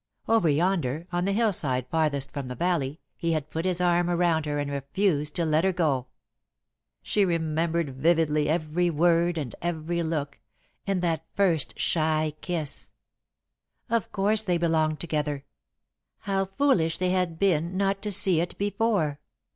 [0.27, 4.47] Over yonder, on the hillside farthest from the valley, he had put his arm around
[4.47, 6.07] her and refused to let her go.
[7.03, 10.39] She remembered vividly every word and every look
[10.87, 12.89] and that first shy kiss.
[13.91, 15.45] Of course they belonged together!
[16.21, 19.19] How foolish they had been not to see it before!